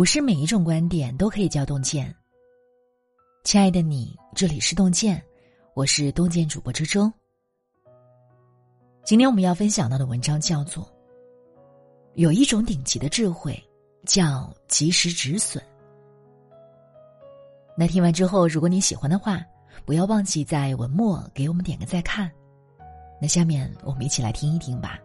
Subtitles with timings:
[0.00, 2.10] 不是每一种观点都可以叫洞见。
[3.44, 5.22] 亲爱的你，这里是洞见，
[5.74, 7.12] 我是洞见主播之中。
[9.04, 10.84] 今天我们要分享到的文章叫做
[12.14, 13.62] 《有一种顶级的智慧，
[14.06, 15.62] 叫及时止损》。
[17.76, 19.44] 那听完之后，如果你喜欢的话，
[19.84, 22.32] 不要忘记在文末给我们点个再看。
[23.20, 24.98] 那下面我们一起来听一听吧。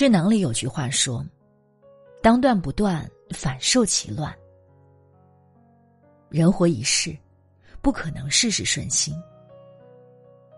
[0.00, 1.22] 智囊里有句话说
[2.24, 4.34] ：“当断不断，反受其乱。”
[6.30, 7.14] 人活一世，
[7.82, 9.14] 不可能事事顺心。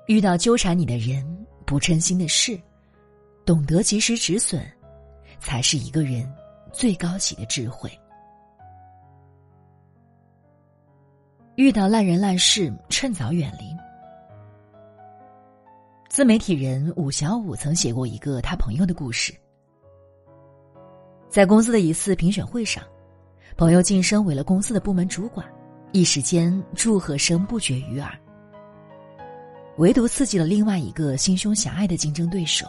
[0.07, 1.27] 遇到纠缠你的人，
[1.67, 2.57] 不称心的事，
[3.45, 4.65] 懂得及时止损，
[5.41, 6.33] 才是一个人
[6.73, 7.91] 最高级的智慧。
[11.57, 13.77] 遇到烂人烂事，趁早远离。
[16.13, 19.33] 自媒体人武小武曾写过一个他朋友的故事。
[21.31, 22.85] 在公司的一次评选会上，
[23.57, 25.47] 朋友晋升为了公司的部门主管，
[25.91, 28.13] 一时间祝贺声不绝于耳。
[29.79, 32.67] 唯独刺激了另外一个心胸狭隘的竞争对手。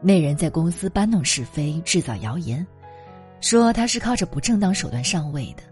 [0.00, 2.66] 那人在公司搬弄是非，制造谣言，
[3.42, 5.62] 说他是靠着不正当手段上位的。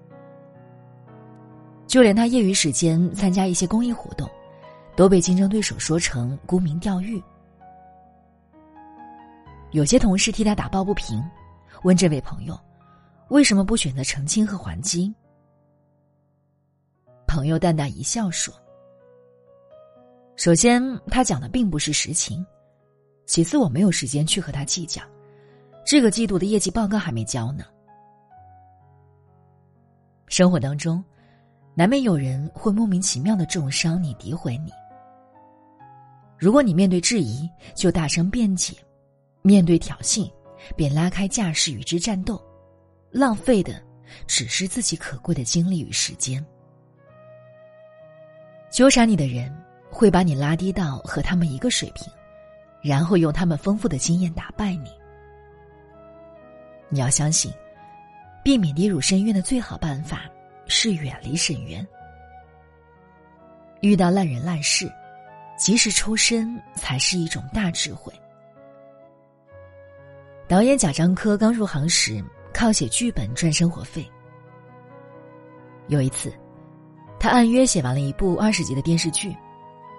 [1.86, 4.28] 就连他业余时间参加一些公益活动。
[5.00, 7.22] 都被竞争对手说成沽名钓誉。
[9.70, 11.24] 有些同事替他打抱不平，
[11.84, 12.54] 问这位朋友，
[13.30, 15.10] 为什么不选择澄清和还击？
[17.26, 18.52] 朋友淡淡一笑说
[20.36, 22.44] ：“首先，他讲的并不是实情；
[23.24, 25.00] 其次，我没有时间去和他计较。
[25.82, 27.64] 这个季度的业绩报告还没交呢。”
[30.28, 31.02] 生活当中，
[31.74, 34.70] 难免有人会莫名其妙的重伤你、诋毁你。
[36.40, 38.74] 如果你面对质疑就大声辩解，
[39.42, 40.26] 面对挑衅
[40.74, 42.42] 便拉开架势与之战斗，
[43.10, 43.78] 浪费的
[44.26, 46.42] 只是自己可贵的精力与时间。
[48.70, 49.54] 纠缠你的人
[49.90, 52.10] 会把你拉低到和他们一个水平，
[52.82, 54.90] 然后用他们丰富的经验打败你。
[56.88, 57.52] 你要相信，
[58.42, 60.22] 避免跌入深渊的最好办法
[60.66, 61.86] 是远离深渊。
[63.82, 64.90] 遇到烂人烂事。
[65.60, 68.10] 及时抽身才是一种大智慧。
[70.48, 74.10] 导演贾樟柯刚入行时，靠写剧本赚生活费。
[75.88, 76.32] 有一次，
[77.18, 79.36] 他按约写完了一部二十集的电视剧，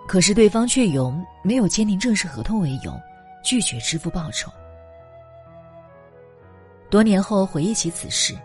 [0.08, 1.14] 可是对方却由
[1.44, 3.00] 没有签订正式合同为由，
[3.44, 4.52] 拒绝支付报酬。
[6.90, 8.36] 多年后回忆起此事，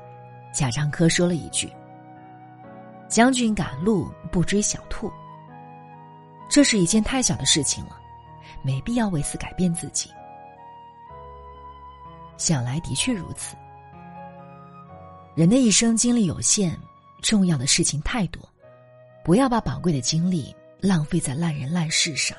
[0.52, 1.72] 贾樟柯说了一句
[3.08, 5.10] ：“将军赶路不追小兔。”
[6.48, 8.00] 这是一件太小的事情了，
[8.62, 10.10] 没必要为此改变自己。
[12.38, 13.56] 想来的确如此。
[15.34, 16.78] 人的一生精力有限，
[17.20, 18.42] 重要的事情太多，
[19.22, 22.36] 不要把宝贵的精力浪费在烂人烂事上。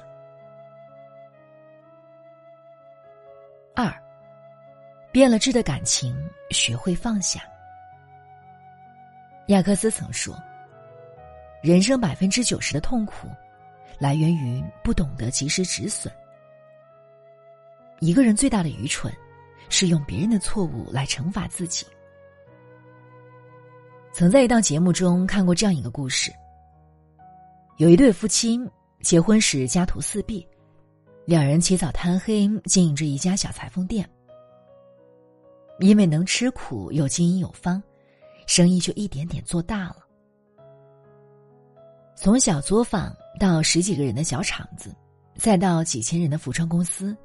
[3.76, 3.94] 二，
[5.12, 6.16] 变了质的感情，
[6.50, 7.42] 学会放下。
[9.48, 10.36] 亚克斯曾说
[11.62, 13.28] ：“人生百分之九十的痛苦。”
[14.00, 16.12] 来源于不懂得及时止损。
[18.00, 19.12] 一个人最大的愚蠢，
[19.70, 21.86] 是用别人的错误来惩罚自己。
[24.12, 26.32] 曾在一档节目中看过这样一个故事：
[27.78, 28.60] 有一对夫妻
[29.02, 30.48] 结婚时家徒四壁，
[31.26, 34.08] 两人起早贪黑经营着一家小裁缝店。
[35.80, 37.82] 因为能吃苦又经营有方，
[38.48, 39.98] 生意就一点点做大了。
[42.16, 44.94] 从小作坊到十几个人的小厂子，
[45.36, 47.16] 再到几千人的服装公司，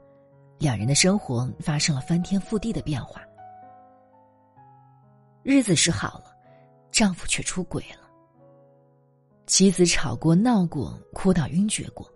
[0.59, 3.23] 两人的生活发生了翻天覆地的变化。
[5.43, 6.25] 日子是好了，
[6.91, 8.09] 丈夫却出轨了。
[9.47, 12.09] 妻子吵过、闹过、哭到晕厥过，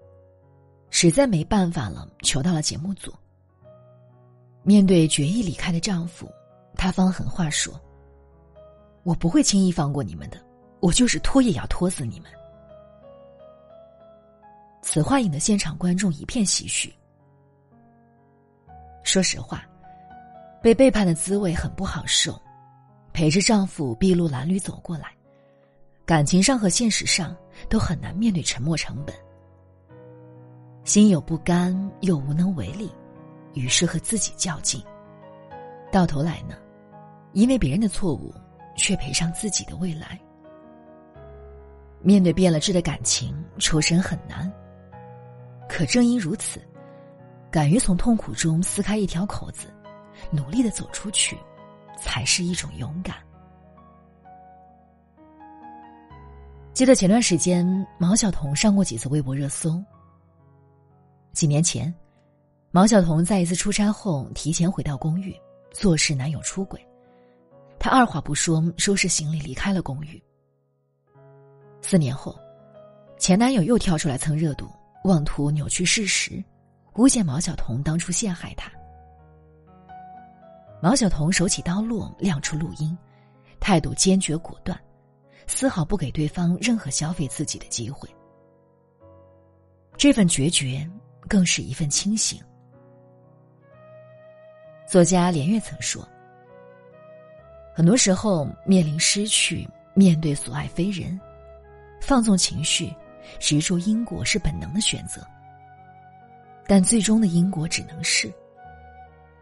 [0.90, 3.12] 实在没办法了，求到了节目组。
[4.62, 6.28] 面对决意离开的丈夫，
[6.76, 7.78] 她放狠话说
[9.02, 10.38] ：“我不会轻易放过你们的，
[10.80, 12.30] 我就是拖也要拖死你们。”
[14.82, 16.94] 此话引得现场观众一片唏嘘。
[19.02, 19.64] 说实话，
[20.62, 22.40] 被背叛的滋味很不好受，
[23.12, 25.12] 陪着丈夫筚路蓝缕走过来，
[26.04, 27.36] 感情上和现实上
[27.68, 29.14] 都很难面对沉没成本。
[30.84, 32.92] 心有不甘又无能为力，
[33.54, 34.82] 于是和自己较劲。
[35.90, 36.56] 到头来呢，
[37.32, 38.32] 因为别人的错误，
[38.76, 40.18] 却赔上自己的未来。
[42.02, 44.52] 面对变了质的感情，抽身很难。
[45.68, 46.60] 可正因如此，
[47.50, 49.68] 敢于从痛苦中撕开一条口子，
[50.30, 51.36] 努力的走出去，
[51.98, 53.16] 才是一种勇敢。
[56.72, 57.66] 记得前段时间
[57.98, 59.82] 毛晓彤上过几次微博热搜。
[61.32, 61.92] 几年前，
[62.70, 65.34] 毛晓彤在一次出差后提前回到公寓，
[65.70, 66.78] 坐视男友出轨，
[67.78, 70.22] 她二话不说收拾行李离开了公寓。
[71.80, 72.38] 四年后，
[73.18, 74.68] 前男友又跳出来蹭热度，
[75.06, 76.42] 妄图扭曲事实。
[76.94, 78.72] 诬陷毛晓彤当初陷害他，
[80.80, 82.96] 毛晓彤手起刀落，亮出录音，
[83.60, 84.78] 态度坚决果断，
[85.46, 88.08] 丝毫不给对方任何消费自己的机会。
[89.98, 90.88] 这份决绝，
[91.28, 92.40] 更是一份清醒。
[94.88, 96.06] 作家连岳曾说
[97.76, 101.20] ：“很多时候，面临失去，面对所爱非人，
[102.00, 102.90] 放纵情绪，
[103.38, 105.26] 执着因果，是本能的选择。”
[106.68, 108.32] 但最终的因果只能是，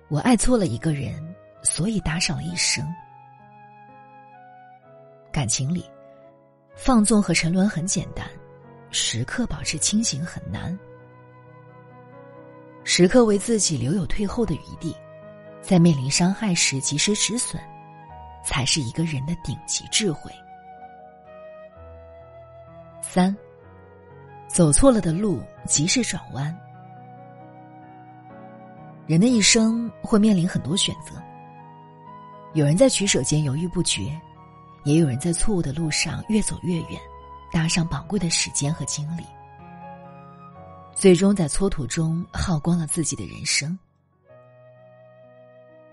[0.09, 2.87] 我爱错了一个人，所以搭上了一生。
[5.33, 5.85] 感情里，
[6.77, 8.27] 放纵和沉沦很简单，
[8.91, 10.79] 时刻保持清醒很难。
[12.85, 14.95] 时刻为自己留有退后的余地，
[15.63, 17.59] 在面临伤害时及时止损，
[18.45, 20.31] 才是一个人的顶级智慧。
[23.01, 23.35] 三，
[24.55, 26.57] 走错了的路，及时转弯。
[29.05, 31.21] 人的一生会面临很多选择，
[32.53, 34.17] 有人在取舍间犹豫不决，
[34.85, 37.01] 也有人在错误的路上越走越远，
[37.51, 39.25] 搭上宝贵的时间和精力，
[40.95, 43.77] 最终在蹉跎中耗光了自己的人生。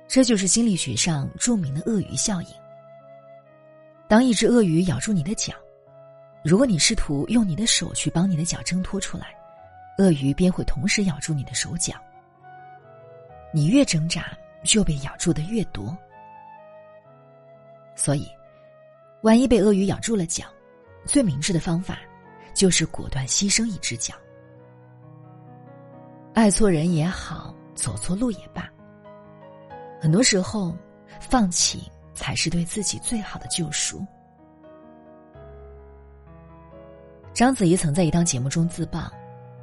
[0.08, 2.50] 这就是心理学上著名的鳄鱼效应。
[4.08, 5.52] 当一只鳄鱼咬住你的脚，
[6.44, 9.28] 如果你试图用你的手去帮你的脚挣脱出来，
[9.98, 11.96] 鳄鱼便会同时咬住你的手脚。
[13.54, 15.96] 你越挣扎，就被咬住的越多。
[17.96, 18.28] 所以，
[19.22, 20.46] 万一被鳄鱼咬住了脚，
[21.06, 22.00] 最明智的方法
[22.54, 24.16] 就是果断牺牲一只脚。
[26.34, 28.68] 爱错人也好，走错路也罢，
[30.02, 30.76] 很多时候，
[31.20, 34.04] 放弃才是对自己最好的救赎。
[37.42, 39.12] 章子怡曾在一档节目中自曝，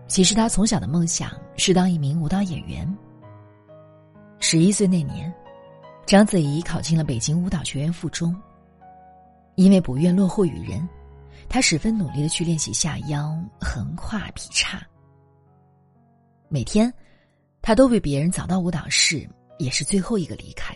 [0.08, 2.98] 其实她从小的梦想是当一名舞蹈演员。
[4.40, 5.32] 十一岁那年，
[6.04, 8.34] 章子怡考进了北京舞蹈学院附中。
[9.54, 10.88] 因为不愿落后于人，
[11.48, 14.84] 她十分努力的去练习下腰、横跨、劈叉。
[16.48, 16.92] 每天，
[17.62, 19.24] 她都比别人早到舞蹈室，
[19.56, 20.74] 也是最后一个离开。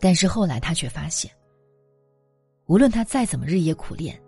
[0.00, 1.30] 但是后来，她却发现，
[2.64, 4.18] 无论她再怎么日夜苦练，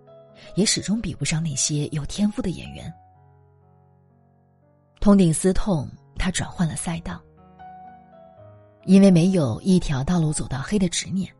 [0.54, 2.92] 也始终比不上那些有天赋的演员。
[5.00, 7.20] 痛定思痛，他转换了赛道。
[8.84, 11.32] 因为没有一条道路走到黑的执念，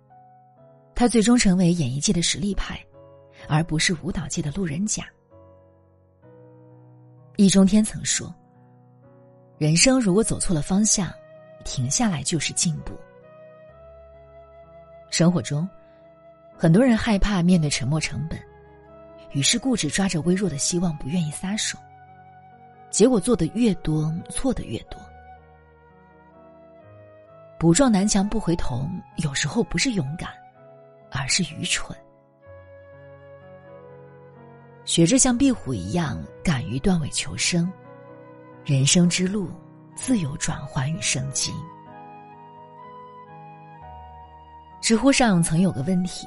[0.94, 2.78] 他最终成为演艺界的实力派，
[3.48, 5.04] 而不是舞蹈界的路人甲。
[7.36, 8.32] 易中天曾说
[9.58, 11.12] ：“人生如果走错了方向，
[11.64, 12.92] 停下来就是进步。”
[15.10, 15.68] 生活中，
[16.56, 18.38] 很多人害怕面对沉没成本，
[19.32, 21.78] 于是固执抓着微弱的希望，不愿意撒手，
[22.90, 25.00] 结果做的越多，错的越多。
[27.58, 30.30] 不撞南墙不回头，有时候不是勇敢，
[31.10, 31.96] 而是愚蠢。
[34.84, 37.72] 学着像壁虎一样，敢于断尾求生，
[38.64, 39.48] 人生之路
[39.94, 41.52] 自有转换与生机。
[44.80, 46.26] 知乎上曾有个问题：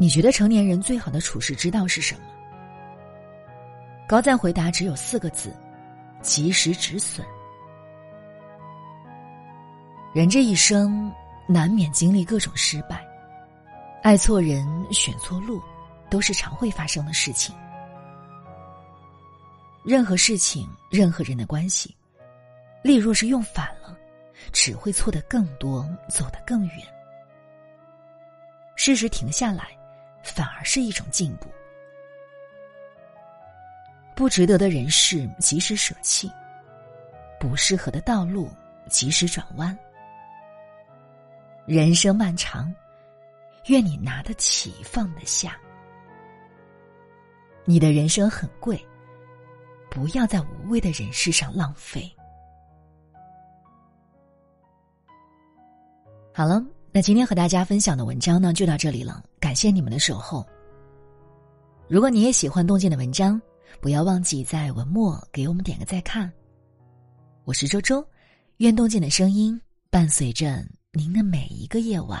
[0.00, 2.20] 你觉得成年人最好的处世之道是什么？
[4.08, 5.54] 高赞回答只有四个字：
[6.22, 7.24] 及时止损。
[10.14, 11.12] 人这一生
[11.46, 13.06] 难免经历各种失败，
[14.02, 15.60] 爱错人、选错路，
[16.08, 17.54] 都是常会发生的事情。
[19.84, 21.94] 任何事情、任何人的关系，
[22.82, 23.94] 力若是用反了，
[24.50, 26.78] 只会错得更多，走得更远。
[28.76, 29.68] 适时停下来，
[30.22, 31.48] 反而是一种进步。
[34.14, 36.28] 不值得的人事，及时舍弃；
[37.38, 38.50] 不适合的道路，
[38.88, 39.76] 及时转弯。
[41.66, 42.74] 人生漫长，
[43.66, 45.56] 愿你拿得起，放得下。
[47.64, 48.84] 你的人生很贵，
[49.90, 52.10] 不要在无谓的人事上浪费。
[56.34, 59.22] 好了，那今天和大家分享的文章呢，就到这里了。
[59.38, 60.44] 感谢你们的守候。
[61.88, 63.40] 如果你也喜欢动静的文章，
[63.80, 66.30] 不要忘记在文末给我们点个再看，
[67.44, 68.04] 我是周周，
[68.56, 72.20] 愿动静的声音伴随着您的每一个夜晚。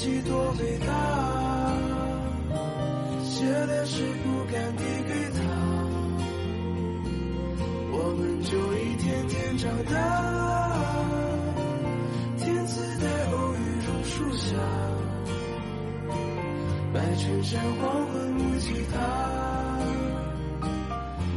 [0.00, 0.86] 己多伟大。
[3.22, 5.38] 写的诗不敢递给他，
[7.92, 9.92] 我们就一天天长大。
[12.38, 14.56] 天赐的偶遇榕树下，
[16.94, 18.96] 白衬衫黄昏木吉他，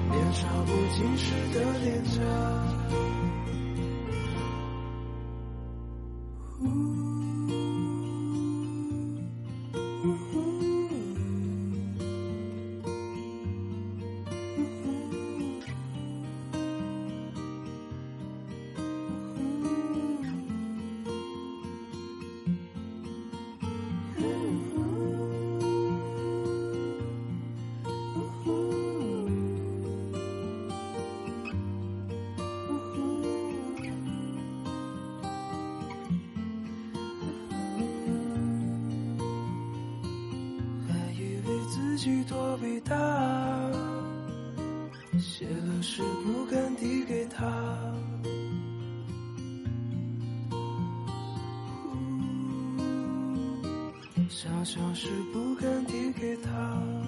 [0.10, 2.22] 年少不经事的脸颊。
[42.04, 42.94] 己多伟大，
[45.22, 47.42] 写了诗不敢递给他，
[54.28, 57.03] 想想是不敢递给他。